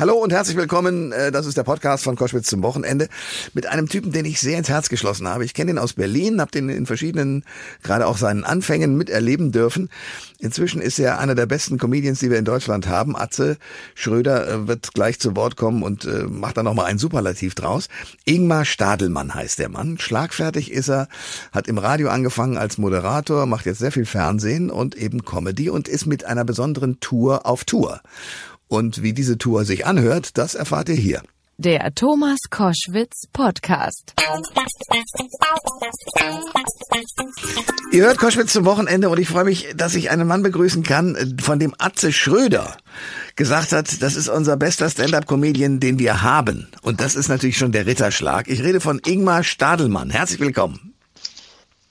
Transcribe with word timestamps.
Hallo 0.00 0.14
und 0.14 0.32
herzlich 0.32 0.56
willkommen. 0.56 1.10
Äh, 1.10 1.32
das 1.32 1.44
ist 1.44 1.56
der 1.56 1.64
Podcast 1.64 2.04
von 2.04 2.14
Koschwitz 2.14 2.46
zum 2.46 2.62
Wochenende 2.62 3.08
mit 3.52 3.66
einem 3.66 3.88
Typen, 3.88 4.12
den 4.12 4.26
ich 4.26 4.38
sehr 4.38 4.56
ins 4.56 4.68
Herz 4.68 4.88
geschlossen 4.88 5.26
habe. 5.26 5.44
Ich 5.44 5.54
kenne 5.54 5.72
ihn 5.72 5.78
aus 5.78 5.94
Berlin, 5.94 6.40
habe 6.40 6.52
den 6.52 6.68
in 6.68 6.86
verschiedenen, 6.86 7.44
gerade 7.82 8.06
auch 8.06 8.16
seinen 8.16 8.44
Anfängen 8.44 8.96
miterleben 8.96 9.50
dürfen. 9.50 9.90
Inzwischen 10.38 10.80
ist 10.80 11.00
er 11.00 11.18
einer 11.18 11.34
der 11.34 11.46
besten 11.46 11.78
Comedians, 11.78 12.20
die 12.20 12.30
wir 12.30 12.38
in 12.38 12.44
Deutschland 12.44 12.86
haben. 12.86 13.16
Atze 13.16 13.56
Schröder 13.96 14.46
äh, 14.46 14.68
wird 14.68 14.94
gleich 14.94 15.18
zu 15.18 15.34
Wort 15.34 15.56
kommen 15.56 15.82
und 15.82 16.04
äh, 16.04 16.28
macht 16.28 16.58
da 16.58 16.62
nochmal 16.62 16.86
ein 16.86 16.98
Superlativ 16.98 17.56
draus. 17.56 17.88
Ingmar 18.24 18.66
Stadelmann 18.66 19.34
heißt 19.34 19.58
der 19.58 19.68
Mann. 19.68 19.98
Schlagfertig 19.98 20.70
ist 20.70 20.90
er, 20.90 21.08
hat 21.50 21.66
im 21.66 21.76
Radio 21.76 22.08
angefangen 22.10 22.56
als 22.56 22.78
Moderator, 22.78 23.46
macht 23.46 23.66
jetzt 23.66 23.80
sehr 23.80 23.90
viel 23.90 24.06
Fernsehen 24.06 24.70
und 24.70 24.94
eben 24.94 25.24
Comedy 25.24 25.70
und 25.70 25.88
ist 25.88 26.06
mit 26.06 26.24
einer 26.24 26.44
besonderen 26.44 27.00
Tour 27.00 27.46
auf 27.46 27.64
Tour. 27.64 28.00
Und 28.68 29.02
wie 29.02 29.12
diese 29.12 29.38
Tour 29.38 29.64
sich 29.64 29.86
anhört, 29.86 30.36
das 30.38 30.54
erfahrt 30.54 30.88
ihr 30.90 30.94
hier. 30.94 31.22
Der 31.60 31.92
Thomas 31.92 32.38
Koschwitz 32.50 33.24
Podcast. 33.32 34.14
Ihr 37.90 38.04
hört 38.04 38.18
Koschwitz 38.18 38.52
zum 38.52 38.64
Wochenende 38.64 39.08
und 39.08 39.18
ich 39.18 39.28
freue 39.28 39.44
mich, 39.44 39.74
dass 39.74 39.96
ich 39.96 40.10
einen 40.10 40.28
Mann 40.28 40.44
begrüßen 40.44 40.84
kann, 40.84 41.36
von 41.40 41.58
dem 41.58 41.74
Atze 41.78 42.12
Schröder 42.12 42.76
gesagt 43.34 43.72
hat, 43.72 44.02
das 44.02 44.14
ist 44.14 44.28
unser 44.28 44.56
bester 44.56 44.88
Stand-up-Comedian, 44.88 45.80
den 45.80 45.98
wir 45.98 46.22
haben. 46.22 46.68
Und 46.82 47.00
das 47.00 47.16
ist 47.16 47.28
natürlich 47.28 47.58
schon 47.58 47.72
der 47.72 47.86
Ritterschlag. 47.86 48.46
Ich 48.46 48.62
rede 48.62 48.80
von 48.80 49.00
Ingmar 49.04 49.42
Stadelmann. 49.42 50.10
Herzlich 50.10 50.38
willkommen. 50.38 50.94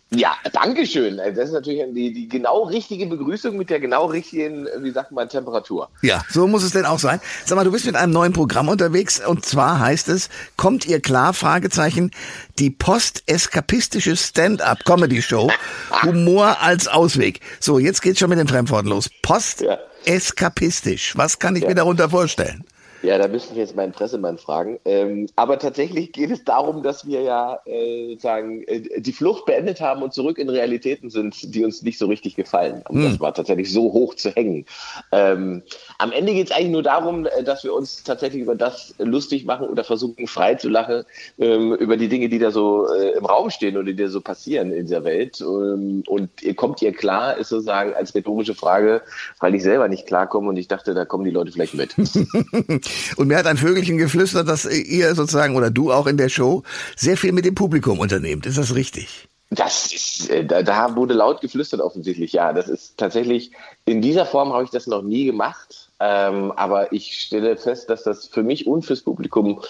Ja, 0.09 0.38
danke 0.53 0.85
schön. 0.85 1.17
Das 1.17 1.49
ist 1.49 1.52
natürlich 1.52 1.84
die, 1.93 2.13
die 2.13 2.29
genau 2.29 2.63
richtige 2.63 3.07
Begrüßung 3.07 3.57
mit 3.57 3.70
der 3.70 3.81
genau 3.81 4.05
richtigen, 4.05 4.65
wie 4.79 4.91
sagt 4.91 5.11
man, 5.11 5.27
Temperatur. 5.27 5.89
Ja, 6.02 6.23
so 6.29 6.48
muss 6.48 6.63
es 6.63 6.71
denn 6.71 6.85
auch 6.85 6.99
sein. 6.99 7.20
Sag 7.45 7.57
mal, 7.57 7.65
du 7.65 7.73
bist 7.73 7.85
mit 7.85 7.95
einem 7.95 8.13
neuen 8.13 8.31
Programm 8.31 8.70
unterwegs 8.70 9.20
und 9.25 9.43
zwar 9.43 9.81
heißt 9.81 10.07
es, 10.07 10.29
kommt 10.55 10.85
ihr 10.85 11.01
klar, 11.01 11.34
Fragezeichen, 11.34 12.12
die 12.57 12.70
post-eskapistische 12.70 14.15
Stand-up-Comedy-Show, 14.15 15.51
Humor 16.04 16.62
als 16.62 16.87
Ausweg. 16.87 17.41
So, 17.60 17.77
jetzt 17.77 18.01
geht's 18.01 18.20
schon 18.20 18.29
mit 18.29 18.39
den 18.39 18.48
Fremdworten 18.48 18.87
los. 18.87 19.10
Post-eskapistisch. 19.21 21.17
Was 21.17 21.37
kann 21.39 21.57
ich 21.57 21.63
ja. 21.63 21.70
mir 21.70 21.76
darunter 21.76 22.10
vorstellen? 22.10 22.63
Ja, 23.03 23.17
da 23.17 23.27
müssen 23.27 23.55
wir 23.55 23.62
jetzt 23.62 23.76
meinen 23.76 23.91
Pressemann 23.91 24.37
fragen. 24.37 24.79
Ähm, 24.85 25.27
aber 25.35 25.59
tatsächlich 25.59 26.12
geht 26.12 26.31
es 26.31 26.43
darum, 26.43 26.81
dass 26.81 27.05
wir 27.05 27.21
ja 27.21 27.59
äh, 27.65 28.09
sozusagen 28.09 28.63
äh, 28.63 28.99
die 28.99 29.12
Flucht 29.12 29.45
beendet 29.45 29.81
haben 29.81 30.01
und 30.01 30.13
zurück 30.13 30.39
in 30.39 30.49
Realitäten 30.49 31.09
sind, 31.09 31.54
die 31.54 31.63
uns 31.63 31.84
nicht 31.84 31.99
so 31.99 32.07
richtig 32.07 32.35
gefallen. 32.35 32.84
Und 32.89 32.98
hm. 32.98 33.04
das 33.04 33.20
war 33.20 33.34
tatsächlich 33.34 33.71
so 33.71 33.93
hoch 33.93 34.15
zu 34.15 34.31
hängen. 34.31 34.65
Ähm, 35.12 35.62
am 35.99 36.12
Ende 36.12 36.34
geht 36.34 36.48
es 36.48 36.51
eigentlich 36.51 36.71
nur 36.71 36.84
darum, 36.84 37.27
äh, 37.27 37.43
dass 37.43 37.63
wir 37.63 37.73
uns 37.73 38.04
tatsächlich 38.04 38.41
über 38.41 38.55
das 38.55 38.95
lustig 38.98 39.45
machen 39.45 39.67
oder 39.67 39.84
versuchen 39.84 40.26
frei 40.27 40.55
zu 40.55 40.70
lachen, 40.70 41.04
ähm, 41.37 41.73
über 41.76 41.98
die 41.98 42.09
Dinge, 42.09 42.29
die 42.29 42.39
da 42.39 42.49
so 42.49 42.87
äh, 42.91 43.11
im 43.11 43.26
Raum 43.26 43.51
stehen 43.51 43.77
oder 43.77 43.85
die 43.85 43.95
da 43.95 44.07
so 44.07 44.21
passieren 44.21 44.71
in 44.71 44.87
dieser 44.87 45.04
Welt. 45.04 45.39
Ähm, 45.41 46.04
und 46.07 46.29
ihr 46.41 46.55
kommt 46.55 46.82
ihr 46.82 46.93
klar, 46.93 47.37
ist 47.37 47.49
sozusagen 47.49 47.93
als 47.93 48.15
rhetorische 48.15 48.55
Frage, 48.55 49.01
weil 49.39 49.54
ich 49.54 49.61
selber 49.61 49.87
nicht 49.87 50.07
klarkomme 50.07 50.49
und 50.49 50.57
ich 50.57 50.67
dachte, 50.67 50.95
da 50.95 51.05
kommen 51.05 51.26
die 51.26 51.32
Leute 51.32 51.51
vielleicht 51.51 51.76
mit. 51.76 51.95
Und 53.16 53.27
mir 53.27 53.38
hat 53.38 53.48
ein 53.48 53.57
Vögelchen 53.57 53.98
geflüstert, 53.98 54.48
dass 54.48 54.66
ihr 54.66 55.16
sozusagen 55.16 55.55
oder 55.55 55.70
du 55.70 55.91
auch 55.91 56.07
in 56.07 56.18
der 56.18 56.30
Show 56.30 56.63
sehr 56.96 57.18
viel 57.18 57.32
mit 57.32 57.46
dem 57.46 57.55
Publikum 57.55 57.99
unternehmt. 57.99 58.46
Ist 58.46 58.57
das 58.57 58.76
richtig? 58.76 59.27
Das 59.49 59.94
ist, 59.94 60.29
äh, 60.29 60.46
da, 60.46 60.62
da 60.62 60.96
wurde 60.96 61.13
laut 61.13 61.41
geflüstert 61.41 61.79
offensichtlich, 61.79 62.34
ja. 62.34 62.52
Das 62.52 62.68
ist 62.68 62.98
tatsächlich, 62.98 63.52
in 63.85 64.02
dieser 64.02 64.25
Form 64.25 64.52
habe 64.52 64.66
ich 64.66 64.69
das 64.69 64.88
noch 64.88 65.02
nie 65.02 65.25
gemacht. 65.25 65.90
Ähm, 66.00 66.52
aber 66.52 66.91
ich 66.94 67.22
stelle 67.22 67.57
fest, 67.57 67.90
dass 67.90 68.03
das 68.03 68.28
für 68.28 68.44
mich 68.44 68.68
und 68.68 68.85
fürs 68.85 69.01
Publikum 69.01 69.62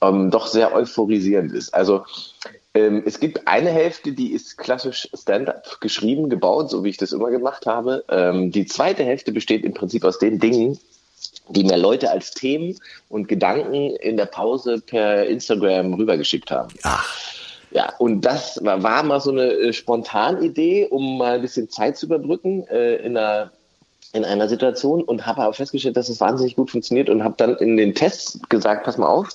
ähm, 0.00 0.30
doch 0.30 0.46
sehr 0.46 0.74
euphorisierend 0.74 1.52
ist. 1.52 1.74
Also 1.74 2.04
ähm, 2.74 3.02
es 3.06 3.18
gibt 3.18 3.48
eine 3.48 3.70
Hälfte, 3.70 4.12
die 4.12 4.32
ist 4.32 4.56
klassisch 4.56 5.08
Stand-up 5.14 5.80
geschrieben, 5.80 6.28
gebaut, 6.28 6.70
so 6.70 6.84
wie 6.84 6.90
ich 6.90 6.96
das 6.96 7.12
immer 7.12 7.30
gemacht 7.30 7.66
habe. 7.66 8.04
Ähm, 8.08 8.52
die 8.52 8.66
zweite 8.66 9.04
Hälfte 9.04 9.32
besteht 9.32 9.64
im 9.64 9.74
Prinzip 9.74 10.04
aus 10.04 10.18
den 10.18 10.38
Dingen, 10.38 10.78
die 11.48 11.64
mir 11.64 11.76
Leute 11.76 12.10
als 12.10 12.30
Themen 12.32 12.78
und 13.08 13.28
Gedanken 13.28 13.96
in 13.96 14.16
der 14.16 14.26
Pause 14.26 14.80
per 14.80 15.26
Instagram 15.26 15.94
rübergeschickt 15.94 16.50
haben. 16.50 16.74
Ach. 16.82 17.06
Ja, 17.70 17.92
und 17.98 18.20
das 18.20 18.64
war, 18.64 18.82
war 18.84 19.02
mal 19.02 19.20
so 19.20 19.32
eine 19.32 19.50
äh, 19.50 19.72
Spontanidee, 19.72 20.86
um 20.86 21.18
mal 21.18 21.34
ein 21.34 21.42
bisschen 21.42 21.68
Zeit 21.68 21.96
zu 21.96 22.06
überbrücken 22.06 22.66
äh, 22.68 22.96
in 22.96 23.16
einer 23.16 23.50
in 24.14 24.24
einer 24.24 24.48
Situation 24.48 25.02
und 25.02 25.26
habe 25.26 25.42
aber 25.42 25.52
festgestellt, 25.52 25.96
dass 25.96 26.08
es 26.08 26.20
wahnsinnig 26.20 26.54
gut 26.54 26.70
funktioniert 26.70 27.10
und 27.10 27.24
habe 27.24 27.34
dann 27.36 27.56
in 27.56 27.76
den 27.76 27.96
Tests 27.96 28.38
gesagt, 28.48 28.84
pass 28.84 28.96
mal 28.96 29.08
auf, 29.08 29.28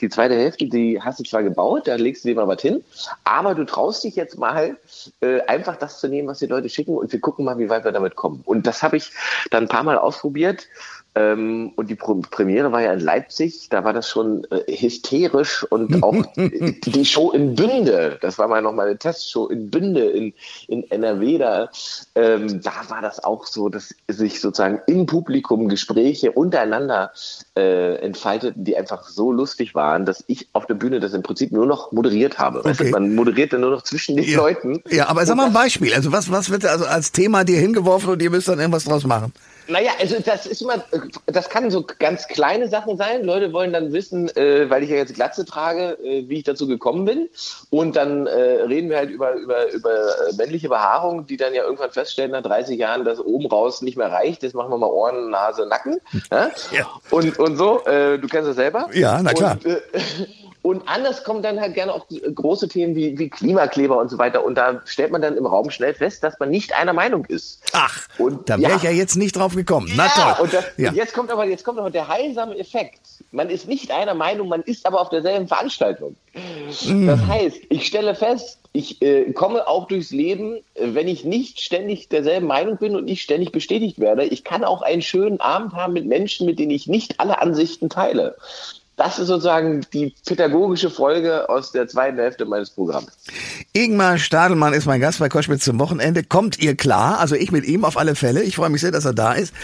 die 0.00 0.08
zweite 0.08 0.34
Hälfte, 0.34 0.66
die 0.66 0.98
hast 1.02 1.20
du 1.20 1.22
zwar 1.22 1.42
gebaut, 1.42 1.86
da 1.86 1.96
legst 1.96 2.24
du 2.24 2.28
dir 2.28 2.36
mal 2.36 2.48
was 2.48 2.62
hin, 2.62 2.82
aber 3.24 3.54
du 3.54 3.64
traust 3.64 4.04
dich 4.04 4.16
jetzt 4.16 4.38
mal 4.38 4.78
äh, 5.20 5.42
einfach 5.42 5.76
das 5.76 6.00
zu 6.00 6.08
nehmen, 6.08 6.28
was 6.28 6.38
die 6.38 6.46
Leute 6.46 6.70
schicken 6.70 6.96
und 6.96 7.12
wir 7.12 7.20
gucken 7.20 7.44
mal, 7.44 7.58
wie 7.58 7.68
weit 7.68 7.84
wir 7.84 7.92
damit 7.92 8.16
kommen. 8.16 8.40
Und 8.46 8.66
das 8.66 8.82
habe 8.82 8.96
ich 8.96 9.10
dann 9.50 9.64
ein 9.64 9.68
paar 9.68 9.82
Mal 9.82 9.98
ausprobiert 9.98 10.66
ähm, 11.14 11.72
und 11.76 11.90
die 11.90 11.94
Premiere 11.94 12.72
war 12.72 12.80
ja 12.80 12.92
in 12.92 13.00
Leipzig, 13.00 13.68
da 13.68 13.84
war 13.84 13.92
das 13.92 14.08
schon 14.08 14.44
äh, 14.50 14.74
hysterisch 14.74 15.64
und 15.64 16.02
auch 16.02 16.24
die 16.36 17.04
Show 17.04 17.32
in 17.32 17.54
Bünde, 17.54 18.18
das 18.22 18.38
war 18.38 18.48
mal 18.48 18.62
noch 18.62 18.72
mal 18.72 18.88
eine 18.88 18.96
Testshow 18.96 19.48
in 19.48 19.70
Bünde 19.70 20.04
in, 20.04 20.32
in 20.68 20.90
NRW, 20.90 21.36
da, 21.36 21.70
ähm, 22.14 22.62
da 22.62 22.72
war 22.88 23.02
das 23.02 23.22
auch 23.22 23.46
so, 23.46 23.68
dass 23.68 23.94
sich 24.08 24.40
sozusagen 24.40 24.80
im 24.86 25.04
Publikum 25.04 25.68
Gespräche 25.68 26.32
untereinander 26.32 27.12
äh, 27.56 27.96
entfalteten, 27.96 28.64
die 28.64 28.78
einfach 28.78 29.06
so 29.06 29.32
lustig 29.32 29.74
waren, 29.74 30.06
dass 30.06 30.24
ich 30.28 30.48
auf 30.54 30.64
der 30.64 30.74
Bühne 30.74 30.98
das 30.98 31.12
im 31.12 31.22
Prinzip 31.22 31.52
nur 31.52 31.66
noch 31.66 31.92
moderiert 31.92 32.38
habe. 32.38 32.60
Okay. 32.60 32.70
Weißt 32.70 32.80
du, 32.80 32.84
man 32.86 33.14
moderiert 33.14 33.52
dann 33.52 33.60
nur 33.60 33.70
noch 33.70 33.82
zwischen 33.82 34.16
den 34.16 34.26
ja. 34.26 34.38
Leuten. 34.38 34.82
Ja, 34.88 35.08
aber 35.08 35.26
sag 35.26 35.36
mal 35.36 35.46
ein 35.46 35.52
Beispiel. 35.52 35.92
Also 35.92 36.10
was, 36.10 36.30
was 36.30 36.48
wird 36.48 36.64
also 36.64 36.86
als 36.86 37.12
Thema 37.12 37.44
dir 37.44 37.58
hingeworfen 37.58 38.08
und 38.08 38.22
ihr 38.22 38.30
müsst 38.30 38.48
dann 38.48 38.58
irgendwas 38.58 38.84
draus 38.84 39.04
machen? 39.04 39.32
Naja, 39.68 39.92
also 40.00 40.16
das 40.24 40.46
ist 40.46 40.62
immer, 40.62 40.84
das 41.26 41.48
kann 41.48 41.70
so 41.70 41.84
ganz 41.98 42.26
kleine 42.28 42.68
Sachen 42.68 42.96
sein. 42.96 43.24
Leute 43.24 43.52
wollen 43.52 43.72
dann 43.72 43.92
wissen, 43.92 44.28
äh, 44.36 44.68
weil 44.68 44.82
ich 44.82 44.90
ja 44.90 44.96
jetzt 44.96 45.14
Glatze 45.14 45.44
trage, 45.44 45.98
äh, 46.02 46.28
wie 46.28 46.38
ich 46.38 46.44
dazu 46.44 46.66
gekommen 46.66 47.04
bin. 47.04 47.28
Und 47.70 47.96
dann 47.96 48.26
äh, 48.26 48.62
reden 48.62 48.90
wir 48.90 48.96
halt 48.96 49.10
über, 49.10 49.34
über, 49.34 49.70
über 49.72 49.90
männliche 50.36 50.68
Behaarung, 50.68 51.26
die 51.26 51.36
dann 51.36 51.54
ja 51.54 51.64
irgendwann 51.64 51.90
feststellen 51.90 52.32
nach 52.32 52.42
30 52.42 52.78
Jahren, 52.78 53.04
dass 53.04 53.20
oben 53.20 53.46
raus 53.46 53.82
nicht 53.82 53.96
mehr 53.96 54.10
reicht. 54.10 54.42
Jetzt 54.42 54.54
machen 54.54 54.70
wir 54.70 54.78
mal 54.78 54.90
Ohren, 54.90 55.30
Nase, 55.30 55.66
Nacken. 55.66 56.00
Ja? 56.30 56.50
ja. 56.70 56.86
Und, 57.10 57.38
und 57.38 57.56
so, 57.56 57.84
äh, 57.84 58.18
du 58.18 58.28
kennst 58.28 58.48
das 58.48 58.56
selber. 58.56 58.88
Ja, 58.92 59.22
na 59.22 59.32
klar. 59.32 59.58
Und, 59.64 59.66
äh, 59.66 59.80
und 60.62 60.88
anders 60.88 61.24
kommen 61.24 61.42
dann 61.42 61.60
halt 61.60 61.74
gerne 61.74 61.92
auch 61.92 62.06
große 62.08 62.68
Themen 62.68 62.94
wie, 62.94 63.18
wie 63.18 63.28
Klimakleber 63.28 63.98
und 63.98 64.10
so 64.10 64.18
weiter. 64.18 64.44
Und 64.44 64.54
da 64.54 64.80
stellt 64.84 65.10
man 65.10 65.20
dann 65.20 65.36
im 65.36 65.44
Raum 65.44 65.70
schnell 65.70 65.92
fest, 65.92 66.22
dass 66.22 66.38
man 66.38 66.50
nicht 66.50 66.72
einer 66.72 66.92
Meinung 66.92 67.24
ist. 67.24 67.60
Ach, 67.72 68.06
und 68.18 68.48
da 68.48 68.58
wäre 68.58 68.70
ja. 68.70 68.76
ich 68.76 68.82
ja 68.84 68.90
jetzt 68.90 69.16
nicht 69.16 69.34
drauf 69.34 69.56
gekommen. 69.56 69.90
Na 69.96 70.06
ja, 70.06 70.34
toll. 70.34 70.44
Und, 70.44 70.54
das, 70.54 70.64
ja. 70.76 70.90
und 70.90 70.96
jetzt 70.96 71.14
kommt 71.14 71.32
aber 71.32 71.46
jetzt 71.46 71.64
kommt 71.64 71.80
aber 71.80 71.90
der 71.90 72.06
heilsame 72.06 72.56
Effekt. 72.56 73.00
Man 73.32 73.50
ist 73.50 73.66
nicht 73.66 73.90
einer 73.90 74.14
Meinung, 74.14 74.48
man 74.48 74.62
ist 74.62 74.86
aber 74.86 75.00
auf 75.00 75.08
derselben 75.08 75.48
Veranstaltung. 75.48 76.14
Mm. 76.86 77.06
Das 77.08 77.26
heißt, 77.26 77.58
ich 77.68 77.86
stelle 77.86 78.14
fest, 78.14 78.58
ich 78.72 79.02
äh, 79.02 79.32
komme 79.32 79.66
auch 79.66 79.88
durchs 79.88 80.12
Leben, 80.12 80.60
wenn 80.78 81.08
ich 81.08 81.24
nicht 81.24 81.60
ständig 81.60 82.08
derselben 82.08 82.46
Meinung 82.46 82.78
bin 82.78 82.94
und 82.94 83.04
nicht 83.04 83.22
ständig 83.22 83.50
bestätigt 83.50 83.98
werde. 83.98 84.24
Ich 84.24 84.44
kann 84.44 84.64
auch 84.64 84.82
einen 84.82 85.02
schönen 85.02 85.40
Abend 85.40 85.74
haben 85.74 85.92
mit 85.92 86.06
Menschen, 86.06 86.46
mit 86.46 86.58
denen 86.58 86.70
ich 86.70 86.86
nicht 86.86 87.18
alle 87.18 87.40
Ansichten 87.40 87.90
teile. 87.90 88.36
Das 88.96 89.18
ist 89.18 89.28
sozusagen 89.28 89.80
die 89.92 90.14
pädagogische 90.26 90.90
Folge 90.90 91.48
aus 91.48 91.72
der 91.72 91.88
zweiten 91.88 92.18
Hälfte 92.18 92.44
meines 92.44 92.70
Programms. 92.70 93.12
Ingmar 93.72 94.18
Stadelmann 94.18 94.74
ist 94.74 94.86
mein 94.86 95.00
Gast 95.00 95.18
bei 95.18 95.28
Koschwitz 95.28 95.64
zum 95.64 95.78
Wochenende. 95.78 96.22
Kommt 96.22 96.58
ihr 96.58 96.76
klar? 96.76 97.18
Also 97.18 97.34
ich 97.34 97.52
mit 97.52 97.64
ihm 97.64 97.84
auf 97.84 97.96
alle 97.96 98.14
Fälle. 98.14 98.42
Ich 98.42 98.56
freue 98.56 98.68
mich 98.68 98.82
sehr, 98.82 98.90
dass 98.90 99.04
er 99.04 99.14
da 99.14 99.32
ist. 99.32 99.54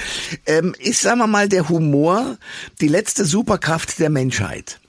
Ähm, 0.47 0.75
ist, 0.79 1.03
sagen 1.03 1.19
wir 1.19 1.27
mal, 1.27 1.49
der 1.49 1.69
Humor 1.69 2.39
die 2.81 2.89
letzte 2.89 3.25
Superkraft 3.25 3.99
der 3.99 4.09
Menschheit? 4.09 4.81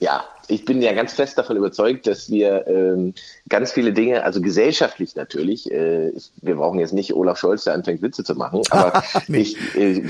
Ja, 0.00 0.24
ich 0.48 0.64
bin 0.64 0.82
ja 0.82 0.92
ganz 0.92 1.14
fest 1.14 1.38
davon 1.38 1.56
überzeugt, 1.56 2.06
dass 2.06 2.30
wir 2.30 2.66
ähm, 2.66 3.14
ganz 3.48 3.72
viele 3.72 3.92
Dinge, 3.92 4.24
also 4.24 4.40
gesellschaftlich 4.40 5.14
natürlich, 5.16 5.70
äh, 5.70 6.12
wir 6.42 6.56
brauchen 6.56 6.78
jetzt 6.78 6.92
nicht 6.92 7.14
Olaf 7.14 7.38
Scholz, 7.38 7.64
der 7.64 7.74
anfängt 7.74 8.02
Witze 8.02 8.24
zu 8.24 8.34
machen, 8.34 8.60
aber 8.70 9.02
ich, 9.28 9.56
äh, 9.76 10.02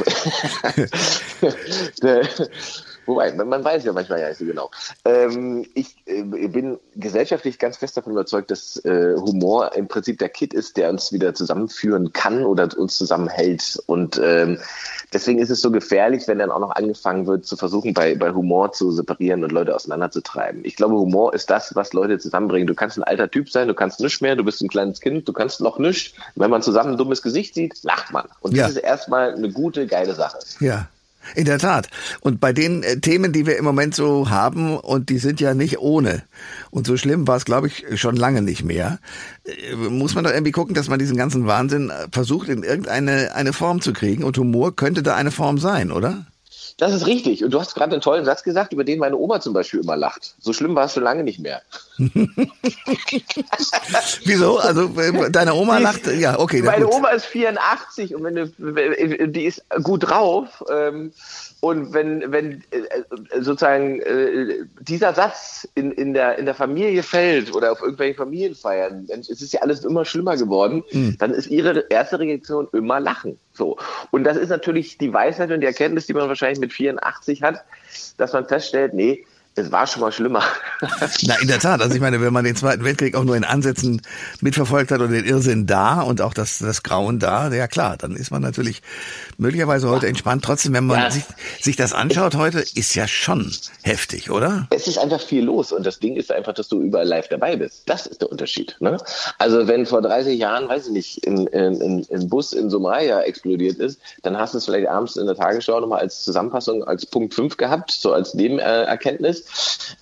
Wobei, 3.07 3.33
man 3.33 3.65
weiß 3.65 3.85
ja 3.85 3.93
manchmal 3.93 4.21
ja 4.21 4.29
nicht 4.29 4.39
so 4.39 4.45
genau. 4.45 4.71
Ähm, 5.05 5.67
ich 5.75 5.97
äh, 6.07 6.23
bin 6.23 6.79
gesellschaftlich 6.97 7.59
ganz 7.59 7.77
fest 7.77 7.97
davon 7.97 8.13
überzeugt, 8.13 8.51
dass 8.51 8.77
äh, 8.85 9.15
Humor 9.17 9.75
im 9.75 9.89
Prinzip 9.89 10.19
der 10.19 10.29
Kit 10.29 10.55
ist, 10.55 10.77
der 10.77 10.91
uns 10.91 11.13
wieder 11.13 11.35
zusammenführen 11.35 12.13
kann 12.13 12.45
oder 12.45 12.69
uns 12.77 12.97
zusammenhält. 12.97 13.83
Und 13.87 14.21
ähm, 14.23 14.59
deswegen 15.13 15.39
ist 15.39 15.51
es 15.51 15.61
so 15.61 15.71
gefährlich, 15.71 16.27
wenn 16.27 16.39
dann 16.39 16.51
auch 16.51 16.61
noch 16.61 16.71
angefangen 16.71 17.27
wird, 17.27 17.47
zu 17.47 17.57
versuchen, 17.57 17.95
bei, 17.95 18.15
bei 18.15 18.33
Humor 18.33 18.73
zu 18.73 18.91
separieren 18.91 19.45
und 19.45 19.53
Leute 19.53 19.75
auseinanderzutreiben. 19.75 20.65
Ich 20.65 20.77
glaube, 20.77 20.95
Humor 20.95 21.35
ist 21.35 21.51
das, 21.51 21.75
was 21.75 21.93
Leute 21.93 22.19
zusammenbringt. 22.19 22.69
Du 22.69 22.75
kannst 22.75 22.99
ein 22.99 23.05
alter 23.05 23.31
Typ 23.31 23.51
sein, 23.51 23.69
du 23.69 23.75
kannst 23.75 24.01
nichts 24.01 24.21
mehr, 24.21 24.37
du 24.37 24.45
bist 24.45 24.63
ein 24.63 24.69
kleines 24.69 25.01
Kind, 25.01 25.29
du 25.29 25.33
kannst 25.33 25.61
noch 25.61 25.79
nichts. 25.79 26.15
Wenn 26.35 26.51
man 26.51 26.63
zusammen 26.63 26.93
ein 26.93 26.99
dummes 26.99 27.23
Gesicht 27.23 27.55
sieht, 27.55 27.83
lacht 27.83 28.13
man. 28.13 28.27
Und 28.41 28.55
ja. 28.55 28.65
das 28.65 28.77
ist 28.77 28.83
erstmal 28.83 29.35
eine 29.35 29.51
gute, 29.51 29.87
geile 29.87 30.15
Sache. 30.15 30.39
Ja. 30.61 30.89
In 31.35 31.45
der 31.45 31.59
Tat. 31.59 31.89
Und 32.21 32.41
bei 32.41 32.53
den 32.53 32.83
äh, 32.83 33.01
Themen, 33.01 33.33
die 33.33 33.47
wir 33.47 33.57
im 33.57 33.65
Moment 33.65 33.95
so 33.95 34.31
haben, 34.31 34.77
und 34.77 35.09
die 35.09 35.19
sind 35.19 35.41
ja 35.41 35.55
nicht 35.55 35.79
ohne, 35.79 36.23
und 36.71 36.87
so 36.87 36.97
schlimm 36.97 37.27
war 37.27 37.37
es, 37.37 37.45
glaube 37.45 37.69
ich, 37.69 37.85
schon 38.01 38.17
lange 38.17 38.43
nicht 38.43 38.65
mehr, 38.65 38.99
äh, 39.45 39.75
muss 39.75 40.15
man 40.15 40.25
doch 40.25 40.33
irgendwie 40.33 40.53
gucken, 40.53 40.75
dass 40.75 40.89
man 40.89 40.99
diesen 40.99 41.17
ganzen 41.17 41.47
Wahnsinn 41.47 41.91
äh, 41.91 42.09
versucht, 42.13 42.49
in 42.49 42.63
irgendeine 42.63 43.35
eine 43.35 43.53
Form 43.53 43.81
zu 43.81 43.93
kriegen. 43.93 44.25
Und 44.25 44.39
Humor 44.39 44.77
könnte 44.77 45.03
da 45.03 45.15
eine 45.15 45.31
Form 45.31 45.59
sein, 45.59 45.91
oder? 45.91 46.27
Das 46.77 46.93
ist 46.93 47.07
richtig. 47.07 47.45
Und 47.45 47.53
du 47.53 47.61
hast 47.61 47.77
gerade 47.77 47.93
einen 47.93 48.01
tollen 48.01 48.25
Satz 48.25 48.43
gesagt, 48.43 48.73
über 48.73 48.83
den 48.83 48.99
meine 48.99 49.17
Oma 49.17 49.41
zum 49.41 49.53
Beispiel 49.53 49.79
immer 49.81 49.97
lacht. 49.97 50.35
So 50.41 50.53
schlimm 50.53 50.75
war 50.75 50.87
es 50.87 50.95
schon 50.95 51.05
lange 51.05 51.23
nicht 51.23 51.39
mehr. 51.39 51.63
Wieso? 54.25 54.59
Also 54.59 54.89
deine 55.31 55.55
Oma 55.55 55.79
lacht? 55.79 56.09
Ja, 56.09 56.37
okay. 56.39 56.63
Meine 56.63 56.87
gut. 56.87 56.95
Oma 56.95 57.11
ist 57.11 57.27
84 57.27 58.17
und 58.17 58.25
wenn 58.25 58.35
du, 58.35 59.29
die 59.29 59.45
ist 59.45 59.63
gut 59.85 60.09
drauf. 60.09 60.65
Ähm, 60.69 61.13
und 61.61 61.93
wenn, 61.95 62.33
wenn 62.33 62.63
äh, 62.73 62.81
sozusagen 63.41 64.01
äh, 64.01 64.65
dieser 64.81 65.15
Satz 65.15 65.69
in, 65.77 65.93
in, 65.93 66.13
der, 66.13 66.39
in 66.39 66.45
der 66.45 66.55
Familie 66.55 67.05
fällt 67.05 67.55
oder 67.55 67.71
auf 67.73 67.81
irgendwelchen 67.81 68.17
Familienfeiern, 68.17 69.07
es 69.09 69.29
ist 69.31 69.53
ja 69.53 69.63
alles 69.63 69.85
immer 69.85 70.05
schlimmer 70.05 70.37
geworden, 70.37 70.83
mhm. 70.91 71.17
dann 71.19 71.31
ist 71.31 71.47
ihre 71.47 71.87
erste 71.89 72.19
Reaktion 72.19 72.69
immer 72.73 72.99
Lachen. 72.99 73.39
So. 73.55 73.79
Und 74.11 74.25
das 74.25 74.37
ist 74.37 74.49
natürlich 74.49 74.99
die 74.99 75.13
Weisheit 75.13 75.51
und 75.51 75.61
die 75.61 75.67
Erkenntnis, 75.67 76.07
die 76.07 76.13
man 76.13 76.29
wahrscheinlich 76.29 76.59
mit 76.59 76.73
84 76.73 77.43
hat, 77.43 77.65
dass 78.17 78.33
man 78.33 78.47
feststellt, 78.47 78.95
nee, 78.95 79.25
es 79.57 79.71
war 79.71 79.87
schon 79.87 80.01
mal 80.01 80.11
schlimmer. 80.11 80.43
Na, 81.23 81.37
in 81.41 81.47
der 81.47 81.61
Tat. 81.61 81.81
Also 81.81 81.95
ich 81.95 82.01
meine, 82.01 82.21
wenn 82.21 82.33
man 82.33 82.45
den 82.45 82.57
Zweiten 82.57 82.85
Weltkrieg 82.85 83.15
auch 83.15 83.23
nur 83.23 83.37
in 83.37 83.45
Ansätzen 83.45 84.03
mitverfolgt 84.41 84.91
hat 84.91 85.01
und 85.01 85.13
den 85.13 85.25
Irrsinn 85.25 85.67
da 85.67 86.01
und 86.01 86.21
auch 86.21 86.35
das, 86.35 86.59
das 86.59 86.83
Grauen 86.83 87.21
da, 87.21 87.53
ja 87.53 87.69
klar, 87.69 87.97
dann 87.97 88.17
ist 88.17 88.33
man 88.33 88.43
natürlich 88.43 88.83
möglicherweise 89.39 89.89
heute 89.89 90.09
entspannt. 90.09 90.45
Trotzdem, 90.45 90.73
wenn 90.73 90.87
man 90.87 90.99
ja. 90.99 91.11
sich, 91.11 91.25
sich 91.61 91.77
das 91.77 91.93
anschaut 91.93 92.35
heute, 92.35 92.65
ist 92.75 92.95
ja 92.97 93.07
schon 93.07 93.53
heftig, 93.83 94.31
oder? 94.31 94.67
Es 94.71 94.89
ist 94.89 94.99
einfach 94.99 95.21
viel 95.21 95.45
los 95.45 95.71
und 95.71 95.87
das 95.87 96.01
Ding 96.01 96.17
ist 96.17 96.33
einfach, 96.33 96.55
dass 96.55 96.69
du 96.69 96.81
überall 96.81 97.07
live 97.07 97.29
dabei 97.29 97.55
bist. 97.55 97.83
Das 97.87 98.07
ist 98.07 98.23
der 98.23 98.33
Unterschied. 98.33 98.77
Ne? 98.81 98.97
Also 99.39 99.69
wenn 99.69 99.87
vor 99.87 100.03
30 100.03 100.37
Jahren, 100.37 100.69
weiß 100.69 100.89
ich 100.89 100.93
nicht, 100.93 101.27
ein, 101.29 101.49
ein, 101.55 102.05
ein 102.11 102.29
Bus 102.29 102.53
in 102.53 102.71
Somalia 102.71 103.21
explodiert 103.21 103.79
ist, 103.79 104.01
dann 104.23 104.37
hast 104.37 104.55
du 104.55 104.59
es 104.59 104.65
vielleicht 104.65 104.89
abends 104.89 105.17
in 105.17 105.27
der 105.27 105.37
Tagesschau 105.37 105.79
nochmal 105.79 106.01
als 106.01 106.25
Zusammenfassung, 106.25 106.83
als 106.83 107.07
Punkt 107.07 107.35
5 107.35 107.57
gehabt, 107.57 107.93
so 107.93 108.13
als 108.13 108.35
Nebenerkenntnis. 108.35 109.44